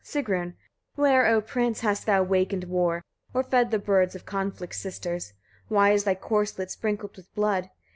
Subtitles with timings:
[0.03, 0.53] Sigrun.
[0.57, 0.57] 6.
[0.95, 1.81] Where, O prince!
[1.81, 3.03] hast thou wakened war,
[3.35, 5.33] or fed the birds of conflict's sisters?
[5.67, 7.69] Why is thy corslet sprinkled with blood?